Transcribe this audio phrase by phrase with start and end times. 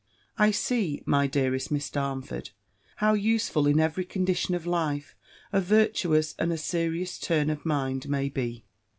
[0.39, 2.49] "I see, my dearest Miss Darnford,
[2.95, 5.15] how useful in every condition of life
[5.53, 8.65] a virtuous and a serious turn of mind may be!